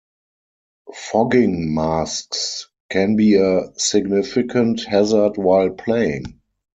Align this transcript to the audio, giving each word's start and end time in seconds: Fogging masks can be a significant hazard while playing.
Fogging 0.95 1.75
masks 1.75 2.69
can 2.89 3.15
be 3.17 3.35
a 3.35 3.71
significant 3.77 4.81
hazard 4.85 5.37
while 5.37 5.69
playing. 5.69 6.41